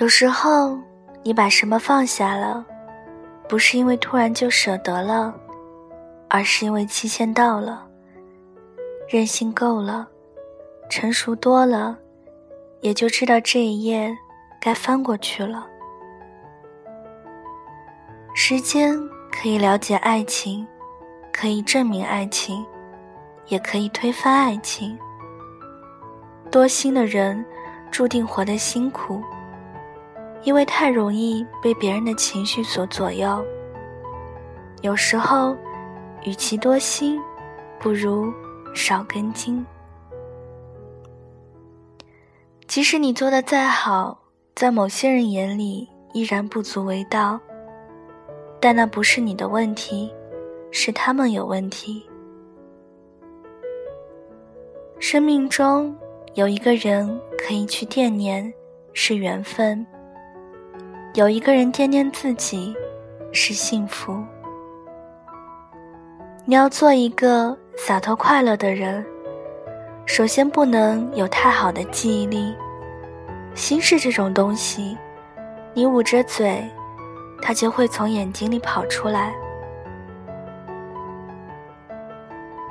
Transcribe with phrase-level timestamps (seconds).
[0.00, 0.78] 有时候，
[1.22, 2.64] 你把什么放下了，
[3.46, 5.34] 不是因为突然就舍得了，
[6.30, 7.86] 而是因为期限到了，
[9.06, 10.08] 任性够了，
[10.88, 11.98] 成熟多了，
[12.80, 14.16] 也就知道这一页
[14.58, 15.66] 该翻过去了。
[18.34, 18.98] 时间
[19.30, 20.66] 可以了解爱情，
[21.30, 22.64] 可以证明爱情，
[23.48, 24.98] 也可以推翻爱情。
[26.50, 27.44] 多心的人，
[27.90, 29.22] 注定活得辛苦。
[30.44, 33.44] 因为太容易被别人的情绪所左右，
[34.80, 35.56] 有时候，
[36.24, 37.20] 与其多心，
[37.78, 38.32] 不如
[38.74, 39.64] 少根筋。
[42.66, 44.18] 即使你做的再好，
[44.54, 47.38] 在某些人眼里依然不足为道，
[48.58, 50.12] 但那不是你的问题，
[50.70, 52.04] 是他们有问题。
[54.98, 55.94] 生命中
[56.34, 58.52] 有一个人可以去惦念，
[58.92, 59.86] 是缘分。
[61.14, 62.74] 有一个人惦念自己，
[63.32, 64.16] 是幸福。
[66.46, 69.04] 你要做一个洒脱快乐的人，
[70.06, 72.54] 首先不能有太好的记忆力。
[73.54, 74.96] 心事这种东西，
[75.74, 76.66] 你捂着嘴，
[77.42, 79.34] 它就会从眼睛里跑出来。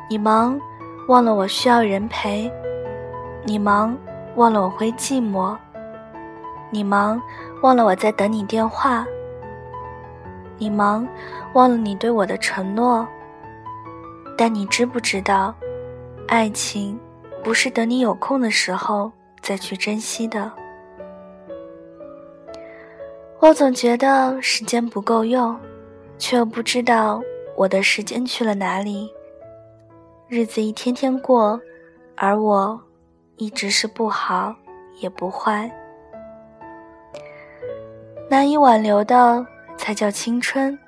[0.09, 0.59] 你忙，
[1.07, 2.51] 忘了我需要人陪；
[3.45, 3.95] 你忙，
[4.35, 5.55] 忘了我会寂寞；
[6.71, 7.21] 你忙。
[7.61, 9.05] 忘了我在等你电话，
[10.57, 11.07] 你忙，
[11.53, 13.07] 忘了你对我的承诺。
[14.35, 15.53] 但你知不知道，
[16.27, 16.99] 爱情
[17.43, 19.11] 不是等你有空的时候
[19.43, 20.51] 再去珍惜的。
[23.39, 25.55] 我总觉得时间不够用，
[26.17, 27.21] 却又不知道
[27.55, 29.07] 我的时间去了哪里。
[30.27, 31.61] 日子一天天过，
[32.15, 32.81] 而我
[33.35, 34.55] 一直是不好
[34.99, 35.71] 也不坏。
[38.31, 39.45] 难以挽留的
[39.77, 40.79] 才叫青春，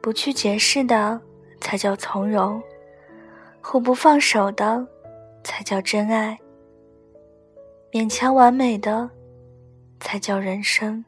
[0.00, 1.20] 不去解释的
[1.60, 2.62] 才叫从容，
[3.60, 4.86] 互不放手的
[5.42, 6.38] 才叫真爱，
[7.90, 9.10] 勉强完美的
[9.98, 11.04] 才叫人生。